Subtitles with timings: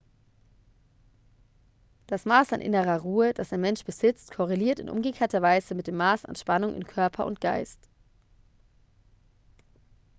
[2.07, 5.95] das maß an innerer ruhe das ein mensch besitzt korreliert in umgekehrter weise mit dem
[5.97, 7.87] maß an spannung in körper und geist